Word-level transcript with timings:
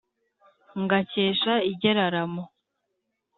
ngakesha 0.81 1.53
igiraramo 1.71 2.43